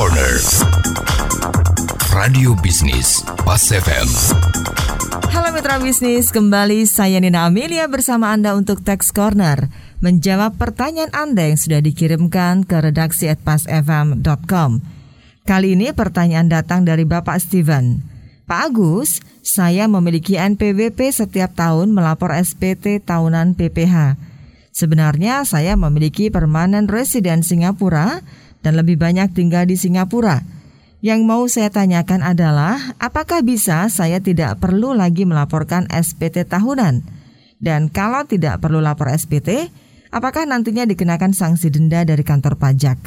Corner 0.00 0.40
Radio 2.16 2.56
Bisnis 2.56 3.20
Pas 3.44 3.60
FM 3.60 4.08
Halo 5.28 5.52
mitra 5.52 5.76
bisnis, 5.76 6.32
kembali 6.32 6.88
saya 6.88 7.20
Nina 7.20 7.44
Amelia 7.44 7.84
bersama 7.84 8.32
Anda 8.32 8.56
untuk 8.56 8.80
Tax 8.80 9.12
Corner 9.12 9.68
menjawab 10.00 10.56
pertanyaan 10.56 11.12
Anda 11.12 11.52
yang 11.52 11.60
sudah 11.60 11.84
dikirimkan 11.84 12.64
ke 12.64 12.80
redaksi 12.80 13.28
at 13.28 13.44
pasfm.com. 13.44 14.80
Kali 15.44 15.76
ini 15.76 15.92
pertanyaan 15.92 16.48
datang 16.48 16.88
dari 16.88 17.04
Bapak 17.04 17.36
Steven. 17.36 18.00
Pak 18.48 18.72
Agus, 18.72 19.20
saya 19.44 19.84
memiliki 19.84 20.40
NPWP 20.40 21.12
setiap 21.12 21.52
tahun 21.52 21.92
melapor 21.92 22.32
SPT 22.40 23.04
tahunan 23.04 23.52
PPH. 23.52 24.16
Sebenarnya 24.72 25.44
saya 25.44 25.76
memiliki 25.76 26.32
permanen 26.32 26.88
residen 26.88 27.44
Singapura 27.44 28.24
dan 28.60 28.76
lebih 28.76 28.96
banyak 28.96 29.32
tinggal 29.32 29.64
di 29.68 29.76
Singapura. 29.76 30.40
Yang 31.00 31.20
mau 31.24 31.48
saya 31.48 31.72
tanyakan 31.72 32.20
adalah, 32.20 32.92
apakah 33.00 33.40
bisa 33.40 33.88
saya 33.88 34.20
tidak 34.20 34.60
perlu 34.60 34.92
lagi 34.92 35.24
melaporkan 35.24 35.88
SPT 35.88 36.44
tahunan? 36.44 37.00
Dan 37.56 37.88
kalau 37.88 38.28
tidak 38.28 38.60
perlu 38.60 38.84
lapor 38.84 39.08
SPT, 39.08 39.72
apakah 40.12 40.44
nantinya 40.44 40.84
dikenakan 40.84 41.32
sanksi 41.32 41.72
denda 41.72 42.04
dari 42.04 42.20
kantor 42.20 42.60
pajak? 42.60 43.00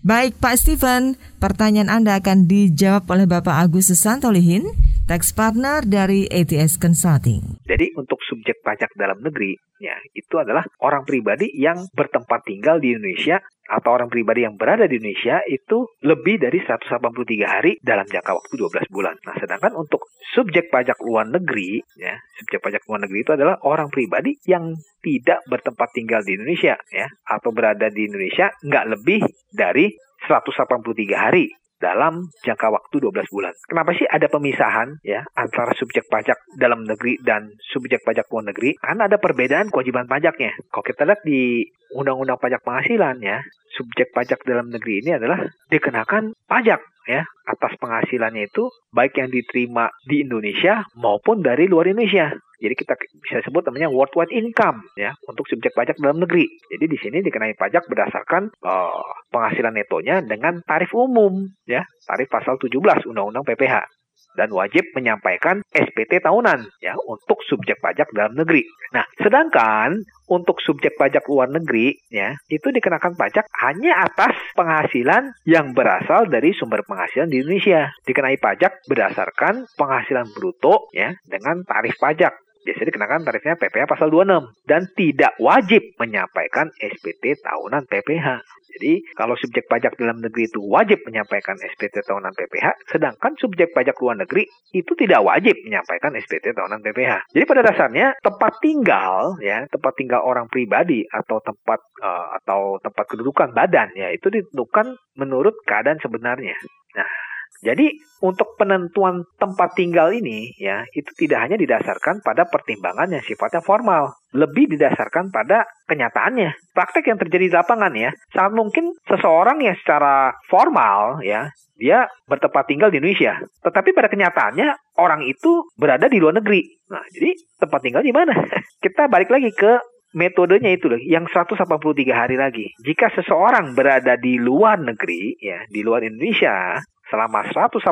Baik 0.00 0.42
Pak 0.42 0.56
Steven, 0.58 1.14
pertanyaan 1.38 1.92
Anda 1.92 2.18
akan 2.18 2.48
dijawab 2.48 3.06
oleh 3.12 3.28
Bapak 3.28 3.62
Agus 3.62 3.92
Santolihin, 3.94 4.66
tax 5.10 5.34
partner 5.34 5.82
dari 5.82 6.30
ATS 6.30 6.78
Consulting. 6.78 7.66
Jadi 7.66 7.90
untuk 7.98 8.22
subjek 8.22 8.62
pajak 8.62 8.94
dalam 8.94 9.18
negeri, 9.18 9.58
ya 9.82 9.98
itu 10.14 10.38
adalah 10.38 10.62
orang 10.86 11.02
pribadi 11.02 11.50
yang 11.50 11.82
bertempat 11.90 12.46
tinggal 12.46 12.78
di 12.78 12.94
Indonesia 12.94 13.42
atau 13.66 13.90
orang 13.90 14.06
pribadi 14.06 14.46
yang 14.46 14.54
berada 14.54 14.86
di 14.86 15.02
Indonesia 15.02 15.42
itu 15.50 15.90
lebih 16.06 16.38
dari 16.38 16.62
183 16.62 17.02
hari 17.42 17.74
dalam 17.82 18.06
jangka 18.06 18.38
waktu 18.38 18.54
12 18.54 18.86
bulan. 18.86 19.18
Nah, 19.26 19.34
sedangkan 19.34 19.74
untuk 19.74 20.06
subjek 20.30 20.70
pajak 20.70 21.02
luar 21.02 21.26
negeri, 21.26 21.82
ya, 21.98 22.14
subjek 22.38 22.62
pajak 22.62 22.86
luar 22.86 23.02
negeri 23.02 23.18
itu 23.26 23.34
adalah 23.34 23.58
orang 23.66 23.90
pribadi 23.90 24.38
yang 24.46 24.78
tidak 25.02 25.42
bertempat 25.50 25.90
tinggal 25.90 26.22
di 26.22 26.38
Indonesia, 26.38 26.78
ya, 26.94 27.10
atau 27.26 27.50
berada 27.50 27.90
di 27.90 28.06
Indonesia 28.06 28.46
nggak 28.62 28.86
lebih 28.94 29.26
dari 29.50 29.90
183 30.26 31.18
hari 31.18 31.50
dalam 31.80 32.28
jangka 32.44 32.68
waktu 32.68 32.96
12 33.00 33.32
bulan. 33.32 33.56
Kenapa 33.66 33.96
sih 33.96 34.06
ada 34.06 34.28
pemisahan 34.28 35.00
ya 35.00 35.24
antara 35.34 35.72
subjek 35.74 36.06
pajak 36.12 36.36
dalam 36.60 36.84
negeri 36.84 37.16
dan 37.24 37.56
subjek 37.72 38.04
pajak 38.04 38.28
luar 38.28 38.52
negeri? 38.52 38.76
Karena 38.76 39.08
ada 39.08 39.16
perbedaan 39.16 39.72
kewajiban 39.72 40.06
pajaknya. 40.06 40.52
Kalau 40.68 40.84
kita 40.84 41.08
lihat 41.08 41.24
di 41.24 41.64
Undang-Undang 41.90 42.38
Pajak 42.38 42.62
Penghasilan 42.62 43.18
ya, 43.18 43.42
subjek 43.74 44.14
pajak 44.14 44.46
dalam 44.46 44.70
negeri 44.70 45.02
ini 45.02 45.16
adalah 45.16 45.42
dikenakan 45.72 46.36
pajak 46.46 46.78
ya 47.08 47.24
atas 47.48 47.72
penghasilannya 47.80 48.50
itu 48.50 48.68
baik 48.94 49.18
yang 49.18 49.30
diterima 49.32 49.90
di 50.04 50.22
Indonesia 50.24 50.84
maupun 50.98 51.40
dari 51.40 51.66
luar 51.66 51.90
Indonesia. 51.90 52.32
Jadi 52.60 52.74
kita 52.76 52.92
bisa 53.24 53.40
sebut 53.40 53.64
namanya 53.64 53.88
worldwide 53.88 54.36
income 54.36 54.84
ya 54.92 55.16
untuk 55.24 55.48
subjek 55.48 55.72
pajak 55.72 55.96
dalam 55.96 56.20
negeri. 56.20 56.44
Jadi 56.68 56.84
di 56.84 56.98
sini 57.00 57.18
dikenai 57.24 57.56
pajak 57.56 57.88
berdasarkan 57.88 58.52
uh, 58.60 59.00
penghasilan 59.32 59.72
netonya 59.72 60.20
dengan 60.20 60.60
tarif 60.68 60.92
umum 60.92 61.48
ya, 61.64 61.80
tarif 62.04 62.28
pasal 62.28 62.60
17 62.60 63.08
Undang-Undang 63.08 63.48
PPH 63.48 63.99
dan 64.34 64.50
wajib 64.54 64.86
menyampaikan 64.94 65.62
SPT 65.70 66.22
tahunan 66.22 66.66
ya 66.82 66.94
untuk 67.08 67.42
subjek 67.46 67.78
pajak 67.82 68.10
dalam 68.14 68.34
negeri. 68.34 68.62
Nah, 68.94 69.06
sedangkan 69.18 70.02
untuk 70.30 70.62
subjek 70.62 70.94
pajak 70.94 71.26
luar 71.26 71.50
negeri 71.50 71.98
ya 72.10 72.34
itu 72.46 72.70
dikenakan 72.70 73.18
pajak 73.18 73.46
hanya 73.62 74.06
atas 74.06 74.34
penghasilan 74.54 75.34
yang 75.46 75.74
berasal 75.74 76.30
dari 76.30 76.54
sumber 76.54 76.86
penghasilan 76.86 77.30
di 77.30 77.42
Indonesia. 77.42 77.90
Dikenai 78.06 78.38
pajak 78.38 78.86
berdasarkan 78.86 79.66
penghasilan 79.74 80.30
bruto 80.34 80.90
ya 80.94 81.14
dengan 81.26 81.62
tarif 81.66 81.98
pajak 81.98 82.49
biasanya 82.64 82.88
dikenakan 82.92 83.20
tarifnya 83.24 83.54
PPH 83.56 83.84
pasal 83.88 84.08
26 84.12 84.68
dan 84.68 84.82
tidak 84.94 85.32
wajib 85.40 85.82
menyampaikan 85.96 86.68
SPT 86.76 87.40
tahunan 87.40 87.88
PPH. 87.88 88.28
Jadi 88.70 89.02
kalau 89.18 89.34
subjek 89.34 89.66
pajak 89.66 89.98
dalam 89.98 90.22
negeri 90.22 90.46
itu 90.46 90.62
wajib 90.62 91.02
menyampaikan 91.02 91.58
SPT 91.58 92.06
tahunan 92.06 92.30
PPH, 92.38 92.86
sedangkan 92.86 93.34
subjek 93.36 93.74
pajak 93.74 93.98
luar 93.98 94.22
negeri 94.22 94.46
itu 94.70 94.92
tidak 94.94 95.20
wajib 95.26 95.58
menyampaikan 95.66 96.14
SPT 96.14 96.54
tahunan 96.54 96.80
PPH. 96.80 97.34
Jadi 97.34 97.44
pada 97.44 97.62
dasarnya 97.66 98.14
tempat 98.22 98.52
tinggal 98.62 99.36
ya, 99.42 99.66
tempat 99.66 99.92
tinggal 99.98 100.22
orang 100.22 100.46
pribadi 100.46 101.02
atau 101.10 101.42
tempat 101.42 101.80
uh, 101.98 102.38
atau 102.42 102.78
tempat 102.78 103.04
kedudukan 103.10 103.50
badan 103.50 103.90
ya 103.98 104.14
itu 104.14 104.30
ditentukan 104.30 104.94
menurut 105.18 105.58
keadaan 105.66 105.98
sebenarnya. 105.98 106.54
Nah, 106.94 107.29
jadi 107.60 107.92
untuk 108.24 108.56
penentuan 108.56 109.24
tempat 109.36 109.76
tinggal 109.76 110.12
ini 110.12 110.52
ya 110.56 110.84
itu 110.96 111.08
tidak 111.16 111.48
hanya 111.48 111.56
didasarkan 111.60 112.24
pada 112.24 112.48
pertimbangan 112.48 113.12
yang 113.12 113.24
sifatnya 113.24 113.60
formal, 113.64 114.16
lebih 114.32 114.68
didasarkan 114.76 115.28
pada 115.28 115.68
kenyataannya. 115.88 116.72
Praktek 116.72 117.12
yang 117.12 117.18
terjadi 117.20 117.44
di 117.48 117.54
lapangan 117.54 117.92
ya, 117.96 118.12
sangat 118.32 118.52
mungkin 118.56 118.92
seseorang 119.08 119.60
yang 119.60 119.76
secara 119.80 120.32
formal 120.48 121.20
ya 121.24 121.52
dia 121.80 122.04
bertempat 122.28 122.68
tinggal 122.68 122.92
di 122.92 123.00
Indonesia, 123.00 123.40
tetapi 123.64 123.96
pada 123.96 124.12
kenyataannya 124.12 125.00
orang 125.00 125.24
itu 125.24 125.64
berada 125.80 126.12
di 126.12 126.20
luar 126.20 126.36
negeri. 126.36 126.60
Nah, 126.92 127.00
jadi 127.08 127.32
tempat 127.56 127.80
tinggal 127.80 128.04
di 128.04 128.12
mana? 128.12 128.36
Kita 128.84 129.08
balik 129.08 129.32
lagi 129.32 129.48
ke 129.56 129.80
metodenya 130.12 130.74
itu 130.74 130.90
loh 130.90 131.00
yang 131.00 131.24
183 131.24 131.64
hari 132.12 132.36
lagi. 132.36 132.68
Jika 132.84 133.14
seseorang 133.14 133.72
berada 133.72 134.20
di 134.20 134.36
luar 134.36 134.76
negeri 134.82 135.38
ya, 135.40 135.64
di 135.70 135.80
luar 135.80 136.04
Indonesia, 136.04 136.76
selama 137.10 137.44
183 137.50 137.82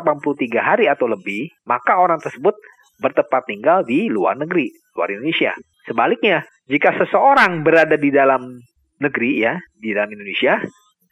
hari 0.57 0.87
atau 0.87 1.05
lebih, 1.05 1.51
maka 1.67 1.99
orang 1.99 2.17
tersebut 2.23 2.55
bertempat 2.99 3.47
tinggal 3.47 3.83
di 3.83 4.07
luar 4.07 4.39
negeri, 4.39 4.71
luar 4.95 5.11
Indonesia. 5.11 5.53
Sebaliknya, 5.87 6.43
jika 6.67 6.95
seseorang 6.95 7.61
berada 7.63 7.95
di 7.95 8.09
dalam 8.11 8.59
negeri 8.99 9.31
ya, 9.43 9.59
di 9.75 9.95
dalam 9.95 10.11
Indonesia, 10.11 10.59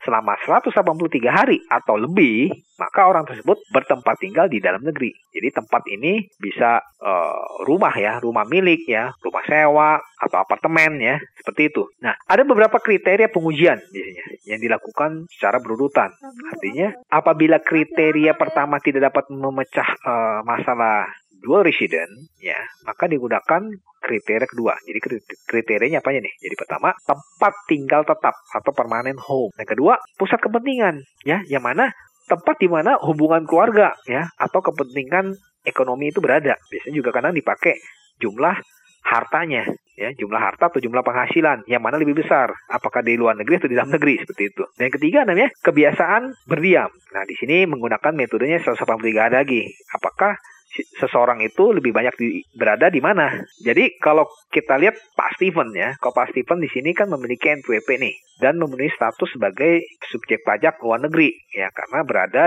selama 0.03 0.39
183 0.43 1.27
hari 1.27 1.57
atau 1.71 1.95
lebih, 1.99 2.51
maka 2.77 3.09
orang 3.09 3.25
tersebut 3.25 3.57
bertempat 3.73 4.15
tinggal 4.21 4.45
di 4.47 4.61
dalam 4.61 4.81
negeri. 4.85 5.11
Jadi 5.33 5.47
tempat 5.49 5.83
ini 5.89 6.25
bisa 6.37 6.81
uh, 7.01 7.65
rumah 7.65 7.93
ya, 7.97 8.21
rumah 8.21 8.45
milik 8.45 8.85
ya, 8.85 9.11
rumah 9.21 9.43
sewa 9.45 9.97
atau 10.17 10.37
apartemen 10.37 11.01
ya, 11.01 11.17
seperti 11.41 11.73
itu. 11.73 11.83
Nah, 12.01 12.13
ada 12.25 12.45
beberapa 12.45 12.77
kriteria 12.77 13.33
pengujian 13.33 13.81
biasanya 13.81 14.25
yang 14.45 14.59
dilakukan 14.61 15.25
secara 15.33 15.57
berurutan. 15.57 16.13
Artinya, 16.53 16.93
apabila 17.09 17.61
kriteria 17.61 18.37
pertama 18.37 18.77
tidak 18.81 19.09
dapat 19.13 19.29
memecah 19.33 19.89
uh, 20.05 20.39
masalah 20.45 21.09
dual 21.41 21.61
resident 21.63 22.09
ya 22.41 22.57
maka 22.85 23.05
digunakan 23.05 23.61
kriteria 24.01 24.47
kedua 24.49 24.73
jadi 24.85 24.99
kriterianya 25.45 25.99
apa 26.01 26.09
nih 26.13 26.33
jadi 26.41 26.55
pertama 26.57 26.93
tempat 27.05 27.53
tinggal 27.69 28.01
tetap 28.05 28.35
atau 28.53 28.71
permanent 28.73 29.19
home 29.21 29.53
yang 29.57 29.69
kedua 29.69 30.01
pusat 30.17 30.41
kepentingan 30.41 31.05
ya 31.25 31.41
yang 31.49 31.61
mana 31.61 31.93
tempat 32.27 32.55
di 32.59 32.67
mana 32.67 32.99
hubungan 32.99 33.47
keluarga 33.47 33.95
ya 34.05 34.27
atau 34.35 34.59
kepentingan 34.59 35.33
ekonomi 35.63 36.11
itu 36.11 36.19
berada. 36.19 36.59
Biasanya 36.69 36.95
juga 36.95 37.09
kadang 37.15 37.33
dipakai 37.33 37.79
jumlah 38.19 38.55
hartanya 39.07 39.63
ya 39.97 40.11
jumlah 40.13 40.37
harta 40.37 40.67
atau 40.67 40.83
jumlah 40.83 41.01
penghasilan 41.01 41.65
yang 41.65 41.81
mana 41.81 41.97
lebih 41.97 42.19
besar. 42.19 42.53
Apakah 42.69 43.01
di 43.01 43.15
luar 43.17 43.39
negeri 43.39 43.57
atau 43.57 43.69
di 43.71 43.75
dalam 43.79 43.89
negeri 43.89 44.19
seperti 44.21 44.43
itu. 44.53 44.63
Dan 44.77 44.91
yang 44.91 44.95
ketiga 44.99 45.19
namanya 45.25 45.49
kebiasaan 45.63 46.23
berdiam. 46.45 46.91
Nah 47.15 47.23
di 47.25 47.35
sini 47.39 47.65
menggunakan 47.65 48.13
metodenya 48.13 48.61
183 48.61 49.33
lagi. 49.33 49.63
Apakah 49.95 50.37
seseorang 50.99 51.41
itu 51.41 51.71
lebih 51.73 51.95
banyak 51.95 52.15
di, 52.19 52.43
berada 52.53 52.91
di 52.91 52.99
mana. 52.99 53.31
Jadi 53.63 53.97
kalau 53.97 54.27
kita 54.51 54.77
lihat 54.77 54.95
Pak 55.15 55.39
Steven 55.39 55.71
ya, 55.73 55.95
kalau 55.97 56.13
Pak 56.13 56.35
Steven 56.35 56.59
di 56.59 56.69
sini 56.69 56.91
kan 56.91 57.07
memiliki 57.09 57.49
NPWP 57.49 57.89
nih 57.97 58.15
dan 58.43 58.59
memenuhi 58.59 58.91
status 58.93 59.31
sebagai 59.33 59.81
subjek 60.11 60.43
pajak 60.43 60.77
luar 60.83 61.01
negeri 61.01 61.33
ya 61.55 61.71
karena 61.71 61.99
berada 62.03 62.43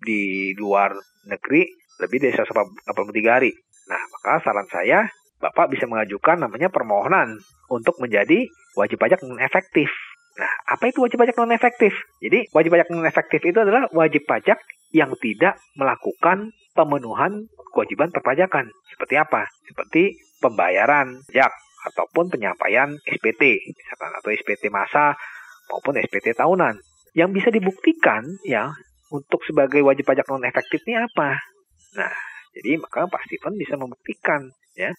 di 0.00 0.52
luar 0.56 0.94
negeri 1.26 1.66
lebih 2.02 2.18
dari 2.24 2.34
183 2.34 3.36
hari. 3.36 3.52
Nah, 3.90 4.00
maka 4.00 4.40
saran 4.42 4.68
saya 4.70 5.06
Bapak 5.42 5.68
bisa 5.68 5.84
mengajukan 5.84 6.40
namanya 6.40 6.72
permohonan 6.72 7.36
untuk 7.68 8.00
menjadi 8.00 8.48
wajib 8.80 8.96
pajak 8.96 9.20
non 9.28 9.36
efektif. 9.44 9.92
Nah, 10.40 10.48
apa 10.72 10.88
itu 10.88 11.04
wajib 11.04 11.20
pajak 11.20 11.36
non 11.36 11.52
efektif? 11.52 11.92
Jadi, 12.24 12.48
wajib 12.56 12.72
pajak 12.72 12.88
non 12.88 13.04
efektif 13.04 13.44
itu 13.44 13.58
adalah 13.60 13.84
wajib 13.92 14.24
pajak 14.24 14.56
yang 14.94 15.12
tidak 15.20 15.60
melakukan 15.76 16.54
pemenuhan 16.72 17.44
kewajiban 17.74 18.14
perpajakan. 18.14 18.70
Seperti 18.94 19.18
apa? 19.18 19.50
Seperti 19.66 20.14
pembayaran 20.38 21.18
pajak 21.26 21.50
ataupun 21.90 22.32
penyampaian 22.32 22.96
SPT, 23.04 23.60
misalkan 23.74 24.10
atau 24.16 24.30
SPT 24.32 24.72
masa 24.72 25.12
maupun 25.68 26.00
SPT 26.00 26.32
tahunan. 26.32 26.80
Yang 27.12 27.30
bisa 27.36 27.48
dibuktikan 27.52 28.24
ya 28.46 28.72
untuk 29.12 29.44
sebagai 29.44 29.84
wajib 29.84 30.08
pajak 30.08 30.26
non 30.30 30.46
efektif 30.48 30.80
ini 30.88 30.98
apa? 30.98 31.38
Nah, 31.98 32.14
jadi 32.56 32.80
maka 32.80 33.06
Pak 33.06 33.28
Steven 33.28 33.54
bisa 33.54 33.74
membuktikan 33.76 34.48
ya 34.74 34.90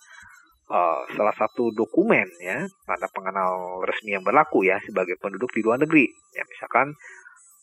uh, 0.71 1.03
salah 1.15 1.35
satu 1.35 1.73
dokumen 1.75 2.27
ya 2.39 2.63
tanda 2.87 3.07
pengenal 3.11 3.83
resmi 3.83 4.15
yang 4.15 4.23
berlaku 4.23 4.63
ya 4.63 4.79
sebagai 4.85 5.19
penduduk 5.19 5.51
di 5.51 5.65
luar 5.65 5.81
negeri. 5.81 6.07
Ya 6.37 6.43
misalkan 6.47 6.95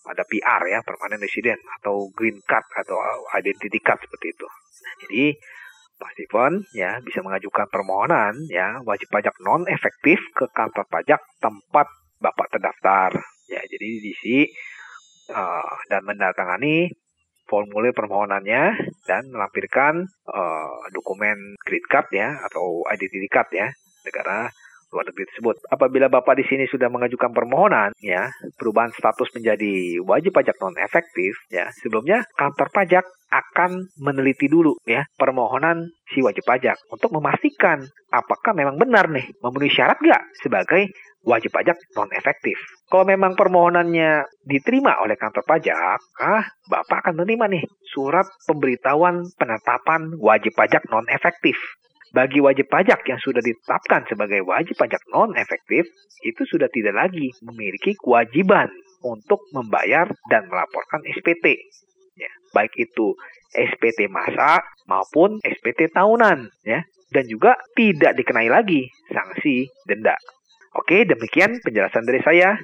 ada 0.07 0.23
PR 0.27 0.63
ya, 0.67 0.79
permanent 0.83 1.23
resident 1.23 1.61
atau 1.81 2.11
green 2.11 2.43
card 2.43 2.67
atau 2.83 2.99
identity 3.39 3.79
card 3.79 4.03
seperti 4.03 4.35
itu. 4.35 4.49
Nah, 4.83 4.95
jadi 5.07 5.25
Pak 6.03 6.11
Steven 6.19 6.53
ya 6.75 6.99
bisa 6.99 7.23
mengajukan 7.23 7.71
permohonan 7.71 8.35
ya 8.51 8.83
wajib 8.83 9.07
pajak 9.15 9.39
non 9.47 9.63
efektif 9.71 10.19
ke 10.35 10.51
kantor 10.51 10.83
pajak 10.91 11.23
tempat 11.39 11.87
Bapak 12.23 12.55
terdaftar. 12.55 13.11
Ya, 13.51 13.63
jadi 13.67 13.99
diisi 13.99 14.47
uh, 15.35 15.75
dan 15.91 16.07
mendatangani 16.07 16.91
formulir 17.51 17.91
permohonannya 17.93 18.79
dan 19.05 19.23
melampirkan 19.29 20.07
uh, 20.31 20.83
dokumen 20.95 21.59
green 21.67 21.85
card 21.91 22.09
ya 22.15 22.39
atau 22.47 22.87
identity 22.89 23.27
card 23.27 23.51
ya 23.51 23.69
negara 24.07 24.49
luar 24.93 25.09
negeri 25.09 25.25
tersebut. 25.33 25.57
Apabila 25.73 26.07
Bapak 26.13 26.37
di 26.37 26.45
sini 26.45 26.69
sudah 26.69 26.93
mengajukan 26.93 27.33
permohonan 27.33 27.97
ya, 27.99 28.29
perubahan 28.61 28.93
status 28.93 29.33
menjadi 29.33 29.99
wajib 30.05 30.37
pajak 30.37 30.61
non 30.61 30.77
efektif 30.77 31.33
ya, 31.49 31.73
sebelumnya 31.81 32.29
kantor 32.37 32.69
pajak 32.71 33.05
akan 33.33 33.89
meneliti 33.97 34.45
dulu 34.45 34.77
ya 34.85 35.09
permohonan 35.17 35.89
si 36.13 36.21
wajib 36.21 36.45
pajak 36.45 36.77
untuk 36.93 37.17
memastikan 37.17 37.81
apakah 38.13 38.53
memang 38.53 38.77
benar 38.77 39.09
nih 39.09 39.25
memenuhi 39.41 39.73
syarat 39.73 39.97
nggak 39.97 40.23
sebagai 40.45 40.93
wajib 41.25 41.55
pajak 41.55 41.81
non 41.97 42.13
efektif. 42.13 42.61
Kalau 42.93 43.09
memang 43.09 43.33
permohonannya 43.33 44.29
diterima 44.45 45.01
oleh 45.01 45.17
kantor 45.17 45.49
pajak, 45.49 46.01
ah 46.21 46.45
Bapak 46.69 47.09
akan 47.09 47.25
menerima 47.25 47.47
nih 47.57 47.65
surat 47.89 48.29
pemberitahuan 48.45 49.25
penetapan 49.41 50.13
wajib 50.21 50.53
pajak 50.53 50.85
non 50.93 51.09
efektif 51.09 51.57
bagi 52.13 52.39
wajib 52.45 52.69
pajak 52.69 53.01
yang 53.09 53.17
sudah 53.19 53.41
ditetapkan 53.41 54.05
sebagai 54.07 54.45
wajib 54.45 54.77
pajak 54.77 55.01
non 55.11 55.33
efektif, 55.35 55.89
itu 56.23 56.43
sudah 56.45 56.69
tidak 56.69 57.09
lagi 57.09 57.33
memiliki 57.41 57.97
kewajiban 57.97 58.69
untuk 59.03 59.43
membayar 59.57 60.07
dan 60.29 60.47
melaporkan 60.47 61.03
SPT. 61.09 61.57
Ya, 62.15 62.31
baik 62.53 62.77
itu 62.77 63.17
SPT 63.57 64.13
masa 64.13 64.61
maupun 64.85 65.41
SPT 65.41 65.91
tahunan, 65.91 66.53
ya, 66.63 66.85
dan 67.13 67.25
juga 67.29 67.57
tidak 67.73 68.17
dikenai 68.17 68.53
lagi 68.53 68.89
sanksi 69.09 69.69
denda. 69.89 70.15
Oke, 70.77 71.05
demikian 71.05 71.61
penjelasan 71.61 72.05
dari 72.09 72.21
saya. 72.25 72.57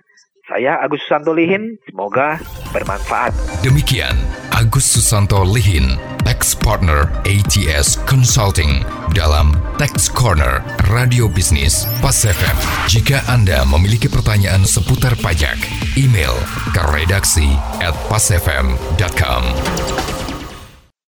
Saya 0.48 0.80
Agus 0.80 1.04
Susanto 1.04 1.36
Lihin, 1.36 1.76
semoga 1.84 2.40
bermanfaat. 2.72 3.36
Demikian 3.60 4.16
Agus 4.48 4.88
Susanto 4.88 5.44
Lihin, 5.44 6.00
Tax 6.38 6.54
Partner 6.54 7.10
ATS 7.26 7.98
Consulting 8.06 8.86
dalam 9.10 9.58
Tax 9.74 10.06
Corner 10.06 10.62
Radio 10.86 11.26
Bisnis 11.26 11.82
Pas 11.98 12.14
FM. 12.14 12.54
Jika 12.86 13.26
Anda 13.26 13.66
memiliki 13.66 14.06
pertanyaan 14.06 14.62
seputar 14.62 15.18
pajak, 15.18 15.58
email 15.98 16.38
ke 16.70 16.78
redaksi 16.94 17.58
at 17.82 17.98
pasfm.com. 18.06 19.42